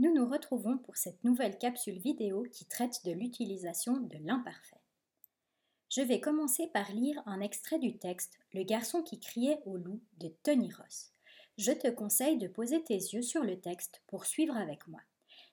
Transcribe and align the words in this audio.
Nous 0.00 0.14
nous 0.14 0.26
retrouvons 0.26 0.78
pour 0.78 0.96
cette 0.96 1.22
nouvelle 1.24 1.58
capsule 1.58 1.98
vidéo 1.98 2.46
qui 2.50 2.64
traite 2.64 3.04
de 3.04 3.12
l'utilisation 3.12 3.98
de 3.98 4.16
l'imparfait. 4.22 4.80
Je 5.90 6.00
vais 6.00 6.22
commencer 6.22 6.68
par 6.68 6.90
lire 6.90 7.22
un 7.26 7.42
extrait 7.42 7.78
du 7.78 7.98
texte 7.98 8.38
Le 8.54 8.62
garçon 8.62 9.02
qui 9.02 9.20
criait 9.20 9.60
au 9.66 9.76
loup 9.76 10.00
de 10.16 10.28
Tony 10.42 10.72
Ross. 10.72 11.12
Je 11.58 11.72
te 11.72 11.88
conseille 11.88 12.38
de 12.38 12.48
poser 12.48 12.82
tes 12.82 12.94
yeux 12.94 13.20
sur 13.20 13.44
le 13.44 13.60
texte 13.60 14.00
pour 14.06 14.24
suivre 14.24 14.56
avec 14.56 14.88
moi. 14.88 15.02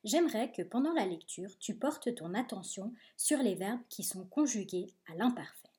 J'aimerais 0.05 0.50
que 0.54 0.61
pendant 0.61 0.93
la 0.93 1.05
lecture, 1.05 1.52
tu 1.59 1.75
portes 1.75 2.16
ton 2.16 2.34
attention 2.34 2.93
sur 3.18 3.39
les 3.39 3.55
verbes 3.55 3.84
qui 3.89 4.05
sont 4.05 4.23
conjugués 4.27 4.88
à 5.11 5.16
l'imparfait. 5.16 5.73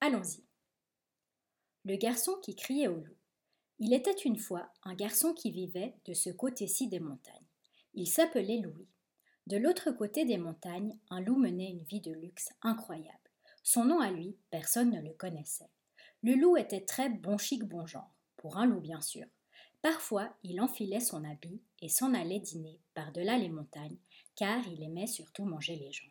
Allons-y. 0.00 0.44
Le 1.86 1.96
garçon 1.96 2.36
qui 2.40 2.54
criait 2.54 2.86
au 2.86 3.00
loup. 3.00 3.16
Il 3.80 3.92
était 3.92 4.12
une 4.12 4.38
fois 4.38 4.68
un 4.84 4.94
garçon 4.94 5.34
qui 5.34 5.50
vivait 5.50 5.96
de 6.04 6.14
ce 6.14 6.30
côté-ci 6.30 6.86
des 6.86 7.00
montagnes. 7.00 7.41
Il 7.94 8.06
s'appelait 8.06 8.60
Louis. 8.60 8.88
De 9.46 9.58
l'autre 9.58 9.90
côté 9.90 10.24
des 10.24 10.38
montagnes, 10.38 10.98
un 11.10 11.20
loup 11.20 11.36
menait 11.36 11.70
une 11.70 11.84
vie 11.84 12.00
de 12.00 12.12
luxe 12.12 12.50
incroyable. 12.62 13.18
Son 13.62 13.84
nom 13.84 14.00
à 14.00 14.10
lui, 14.10 14.36
personne 14.50 14.90
ne 14.90 15.00
le 15.00 15.12
connaissait. 15.12 15.70
Le 16.22 16.34
loup 16.34 16.56
était 16.56 16.84
très 16.84 17.08
bon 17.10 17.36
chic 17.36 17.64
bon 17.64 17.86
genre, 17.86 18.14
pour 18.36 18.56
un 18.56 18.66
loup 18.66 18.80
bien 18.80 19.00
sûr. 19.00 19.26
Parfois, 19.82 20.34
il 20.42 20.60
enfilait 20.60 21.00
son 21.00 21.24
habit 21.24 21.60
et 21.80 21.88
s'en 21.88 22.14
allait 22.14 22.38
dîner 22.38 22.80
par-delà 22.94 23.36
les 23.36 23.48
montagnes, 23.48 23.98
car 24.36 24.66
il 24.68 24.82
aimait 24.82 25.08
surtout 25.08 25.44
manger 25.44 25.76
les 25.76 25.92
gens. 25.92 26.08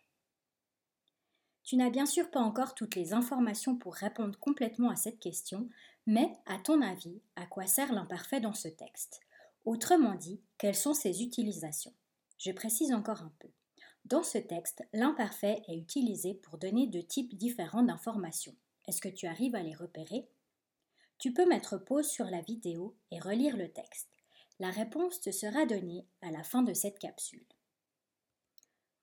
Tu 1.63 1.77
n'as 1.77 1.89
bien 1.89 2.05
sûr 2.05 2.29
pas 2.29 2.41
encore 2.41 2.75
toutes 2.75 2.95
les 2.95 3.13
informations 3.13 3.77
pour 3.77 3.95
répondre 3.95 4.37
complètement 4.39 4.89
à 4.89 4.95
cette 4.95 5.19
question, 5.19 5.69
mais 6.05 6.33
à 6.45 6.57
ton 6.57 6.81
avis, 6.81 7.21
à 7.35 7.45
quoi 7.45 7.65
sert 7.65 7.93
l'imparfait 7.93 8.41
dans 8.41 8.53
ce 8.53 8.67
texte? 8.67 9.21
Autrement 9.65 10.15
dit, 10.15 10.41
quelles 10.57 10.75
sont 10.75 10.93
ses 10.93 11.21
utilisations? 11.21 11.93
Je 12.37 12.51
précise 12.51 12.93
encore 12.93 13.21
un 13.21 13.33
peu. 13.39 13.49
Dans 14.05 14.23
ce 14.23 14.39
texte, 14.39 14.83
l'imparfait 14.93 15.61
est 15.67 15.77
utilisé 15.77 16.33
pour 16.33 16.57
donner 16.57 16.87
deux 16.87 17.03
types 17.03 17.35
différents 17.35 17.83
d'informations. 17.83 18.55
Est-ce 18.87 19.01
que 19.01 19.09
tu 19.09 19.27
arrives 19.27 19.55
à 19.55 19.61
les 19.61 19.75
repérer? 19.75 20.27
Tu 21.19 21.33
peux 21.33 21.47
mettre 21.47 21.77
pause 21.77 22.09
sur 22.09 22.25
la 22.25 22.41
vidéo 22.41 22.95
et 23.11 23.19
relire 23.19 23.55
le 23.55 23.71
texte. 23.71 24.09
La 24.59 24.71
réponse 24.71 25.21
te 25.21 25.29
sera 25.29 25.67
donnée 25.67 26.07
à 26.21 26.31
la 26.31 26.43
fin 26.43 26.63
de 26.63 26.73
cette 26.73 26.97
capsule. 26.97 27.45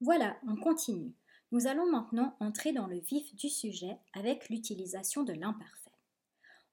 Voilà, 0.00 0.37
on 0.48 0.56
continue. 0.56 1.15
Nous 1.53 1.67
allons 1.67 1.91
maintenant 1.91 2.37
entrer 2.41 2.72
dans 2.72 2.87
le 2.87 2.98
vif 2.98 3.34
du 3.37 3.48
sujet 3.48 3.98
avec 4.12 4.48
l'utilisation 4.48 5.22
de 5.22 5.33
l'imparfait. 5.33 5.93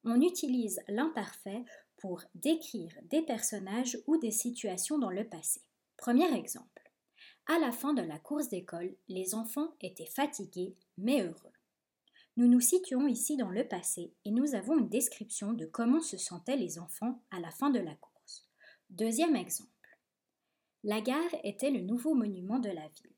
On 0.03 0.19
utilise 0.21 0.81
l'imparfait 0.87 1.63
pour 1.97 2.23
décrire 2.35 2.93
des 3.03 3.21
personnages 3.21 3.97
ou 4.07 4.17
des 4.17 4.31
situations 4.31 4.97
dans 4.97 5.09
le 5.09 5.27
passé. 5.27 5.61
Premier 5.97 6.33
exemple. 6.35 6.91
À 7.47 7.59
la 7.59 7.71
fin 7.71 7.93
de 7.93 8.01
la 8.01 8.19
course 8.19 8.49
d'école, 8.49 8.95
les 9.07 9.35
enfants 9.35 9.75
étaient 9.81 10.05
fatigués 10.05 10.75
mais 10.97 11.21
heureux. 11.21 11.53
Nous 12.37 12.47
nous 12.47 12.59
situons 12.59 13.07
ici 13.07 13.37
dans 13.37 13.49
le 13.49 13.67
passé 13.67 14.13
et 14.25 14.31
nous 14.31 14.55
avons 14.55 14.77
une 14.77 14.89
description 14.89 15.53
de 15.53 15.65
comment 15.65 16.01
se 16.01 16.17
sentaient 16.17 16.57
les 16.57 16.79
enfants 16.79 17.21
à 17.31 17.39
la 17.39 17.51
fin 17.51 17.69
de 17.69 17.79
la 17.79 17.95
course. 17.95 18.49
Deuxième 18.89 19.35
exemple. 19.35 19.69
La 20.83 21.01
gare 21.01 21.35
était 21.43 21.71
le 21.71 21.81
nouveau 21.81 22.13
monument 22.13 22.59
de 22.59 22.69
la 22.69 22.87
ville. 22.87 23.15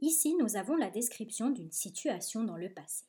Ici, 0.00 0.34
nous 0.34 0.56
avons 0.56 0.76
la 0.76 0.90
description 0.90 1.50
d'une 1.50 1.72
situation 1.72 2.44
dans 2.44 2.56
le 2.56 2.72
passé. 2.72 3.06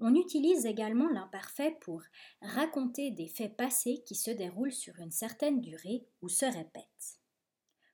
On 0.00 0.14
utilise 0.14 0.64
également 0.64 1.08
l'imparfait 1.08 1.76
pour 1.80 2.02
raconter 2.40 3.10
des 3.10 3.26
faits 3.26 3.56
passés 3.56 4.02
qui 4.06 4.14
se 4.14 4.30
déroulent 4.30 4.72
sur 4.72 4.98
une 5.00 5.10
certaine 5.10 5.60
durée 5.60 6.06
ou 6.22 6.28
se 6.28 6.46
répètent. 6.46 7.18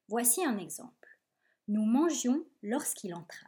Voici 0.08 0.44
un 0.44 0.58
exemple. 0.58 1.18
Nous 1.66 1.84
mangions 1.84 2.44
lorsqu'il 2.62 3.14
entra. 3.14 3.46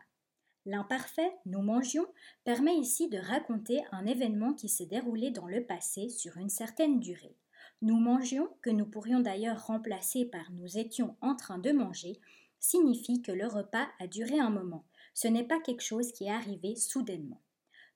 L'imparfait 0.65 1.33
nous 1.45 1.61
mangions 1.61 2.07
permet 2.45 2.77
ici 2.77 3.09
de 3.09 3.19
raconter 3.19 3.83
un 3.93 4.07
événement 4.07 4.55
qui 4.55 4.69
s'est 4.69 4.87
déroulé 4.87 5.31
dans 5.31 5.47
le 5.47 5.65
passé 5.65 6.09
sur 6.09 6.39
une 6.39 6.49
certaine 6.49 6.99
durée. 6.99 7.37
Nous 7.83 8.01
mangions, 8.01 8.49
que 8.63 8.71
nous 8.71 8.87
pourrions 8.87 9.21
d'ailleurs 9.21 9.67
remplacer 9.67 10.25
par 10.25 10.51
nous 10.53 10.79
étions 10.79 11.17
en 11.21 11.37
train 11.37 11.59
de 11.59 11.73
manger, 11.73 12.19
signifie 12.59 13.21
que 13.21 13.33
le 13.33 13.47
repas 13.47 13.87
a 14.01 14.07
duré 14.07 14.39
un 14.41 14.51
moment. 14.51 14.85
Ce 15.13 15.29
n'est 15.29 15.47
pas 15.47 15.61
quelque 15.61 15.85
chose 15.85 16.11
qui 16.13 16.25
est 16.25 16.31
arrivé 16.31 16.75
soudainement. 16.75 17.41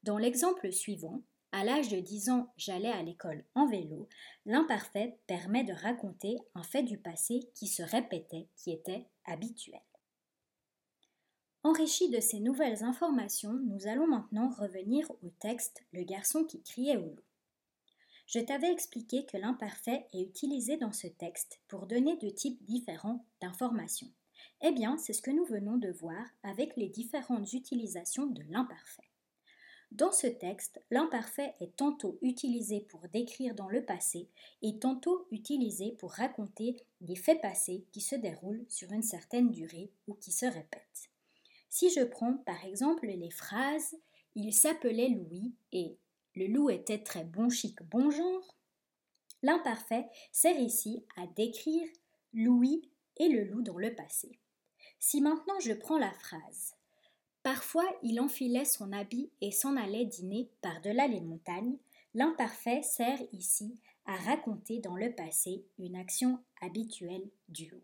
Dans 0.02 0.16
l'exemple 0.16 0.72
suivant, 0.72 1.22
à 1.52 1.64
l'âge 1.64 1.88
de 1.88 1.98
10 1.98 2.30
ans, 2.30 2.52
j'allais 2.56 2.90
à 2.90 3.02
l'école 3.02 3.44
en 3.54 3.66
vélo, 3.66 4.08
l'imparfait 4.46 5.18
permet 5.26 5.64
de 5.64 5.72
raconter 5.72 6.36
un 6.54 6.62
fait 6.62 6.82
du 6.82 6.96
passé 6.96 7.40
qui 7.54 7.66
se 7.66 7.82
répétait, 7.82 8.48
qui 8.56 8.72
était 8.72 9.06
habituel. 9.26 9.80
Enrichi 11.62 12.08
de 12.08 12.20
ces 12.20 12.40
nouvelles 12.40 12.82
informations, 12.82 13.52
nous 13.52 13.86
allons 13.86 14.06
maintenant 14.06 14.48
revenir 14.48 15.10
au 15.22 15.28
texte 15.40 15.84
Le 15.92 16.04
garçon 16.04 16.44
qui 16.44 16.62
criait 16.62 16.96
au 16.96 17.04
loup. 17.04 17.24
Je 18.26 18.38
t'avais 18.38 18.72
expliqué 18.72 19.26
que 19.26 19.36
l'imparfait 19.36 20.06
est 20.14 20.22
utilisé 20.22 20.78
dans 20.78 20.92
ce 20.92 21.08
texte 21.08 21.60
pour 21.68 21.86
donner 21.86 22.16
deux 22.16 22.32
types 22.32 22.62
différents 22.64 23.26
d'informations. 23.42 24.10
Eh 24.62 24.72
bien, 24.72 24.96
c'est 24.96 25.12
ce 25.12 25.20
que 25.20 25.32
nous 25.32 25.44
venons 25.44 25.76
de 25.76 25.90
voir 25.90 26.24
avec 26.42 26.76
les 26.76 26.88
différentes 26.88 27.52
utilisations 27.52 28.26
de 28.26 28.42
l'imparfait. 28.48 29.09
Dans 29.90 30.12
ce 30.12 30.28
texte, 30.28 30.80
l'imparfait 30.90 31.54
est 31.60 31.74
tantôt 31.76 32.16
utilisé 32.22 32.80
pour 32.80 33.00
décrire 33.08 33.56
dans 33.56 33.68
le 33.68 33.84
passé 33.84 34.28
et 34.62 34.78
tantôt 34.78 35.26
utilisé 35.32 35.92
pour 35.98 36.12
raconter 36.12 36.76
des 37.00 37.16
faits 37.16 37.40
passés 37.40 37.84
qui 37.90 38.00
se 38.00 38.14
déroulent 38.14 38.64
sur 38.68 38.92
une 38.92 39.02
certaine 39.02 39.50
durée 39.50 39.90
ou 40.06 40.14
qui 40.14 40.30
se 40.30 40.46
répètent. 40.46 41.10
Si 41.68 41.90
je 41.90 42.04
prends 42.04 42.34
par 42.34 42.64
exemple 42.64 43.06
les 43.06 43.30
phrases 43.30 43.96
Il 44.36 44.52
s'appelait 44.52 45.08
Louis 45.08 45.52
et 45.72 45.96
Le 46.36 46.46
loup 46.46 46.70
était 46.70 47.02
très 47.02 47.24
bon 47.24 47.48
chic 47.48 47.82
bon 47.82 48.10
genre, 48.10 48.56
l'imparfait 49.42 50.08
sert 50.30 50.58
ici 50.58 51.04
à 51.16 51.26
décrire 51.26 51.88
Louis 52.32 52.88
et 53.16 53.28
le 53.28 53.42
loup 53.42 53.62
dans 53.62 53.78
le 53.78 53.92
passé. 53.92 54.38
Si 55.00 55.20
maintenant 55.20 55.58
je 55.58 55.72
prends 55.72 55.98
la 55.98 56.12
phrase 56.12 56.74
Parfois 57.42 57.86
il 58.02 58.20
enfilait 58.20 58.64
son 58.64 58.92
habit 58.92 59.30
et 59.40 59.50
s'en 59.50 59.76
allait 59.76 60.04
dîner 60.04 60.50
par-delà 60.60 61.06
les 61.06 61.20
montagnes. 61.20 61.78
L'imparfait 62.14 62.82
sert 62.82 63.20
ici 63.32 63.78
à 64.04 64.16
raconter 64.16 64.80
dans 64.80 64.96
le 64.96 65.14
passé 65.14 65.64
une 65.78 65.96
action 65.96 66.38
habituelle 66.60 67.28
du 67.48 67.70
loup. 67.70 67.82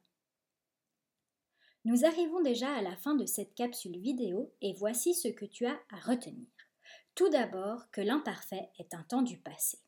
Nous 1.85 2.05
arrivons 2.05 2.43
déjà 2.43 2.75
à 2.75 2.83
la 2.83 2.97
fin 2.97 3.15
de 3.15 3.27
cette 3.27 3.55
capsule 3.55 3.99
vidéo 4.01 4.53
et 4.61 4.73
voici 4.73 5.15
ce 5.15 5.29
que 5.29 5.45
tu 5.45 5.67
as 5.67 5.79
à 5.91 6.01
retenir. 6.01 6.49
Tout 7.15 7.29
d'abord 7.29 7.91
que 7.93 8.01
l'imparfait 8.01 8.71
est 8.79 8.93
un 8.93 9.05
temps 9.05 9.23
du 9.23 9.39
passé. 9.39 9.79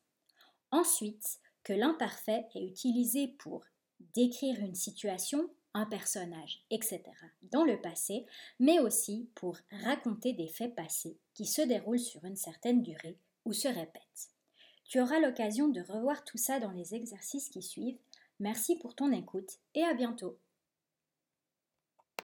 Ensuite, 0.71 1.39
que 1.63 1.73
l'imparfait 1.73 2.47
est 2.55 2.65
utilisé 2.65 3.27
pour 3.39 3.65
décrire 4.15 4.59
une 4.61 4.75
situation 4.75 5.49
un 5.73 5.85
personnage, 5.85 6.63
etc. 6.71 7.01
dans 7.51 7.63
le 7.63 7.79
passé, 7.79 8.25
mais 8.59 8.79
aussi 8.79 9.29
pour 9.35 9.57
raconter 9.83 10.33
des 10.33 10.47
faits 10.47 10.75
passés 10.75 11.17
qui 11.33 11.45
se 11.45 11.61
déroulent 11.61 11.99
sur 11.99 12.25
une 12.25 12.35
certaine 12.35 12.81
durée 12.81 13.17
ou 13.45 13.53
se 13.53 13.67
répètent. 13.67 14.29
Tu 14.85 14.99
auras 14.99 15.19
l'occasion 15.19 15.67
de 15.67 15.81
revoir 15.81 16.25
tout 16.25 16.37
ça 16.37 16.59
dans 16.59 16.71
les 16.71 16.95
exercices 16.95 17.49
qui 17.49 17.61
suivent. 17.61 17.99
Merci 18.39 18.77
pour 18.77 18.95
ton 18.95 19.11
écoute 19.11 19.59
et 19.75 19.83
à 19.83 19.93
bientôt. 19.93 20.39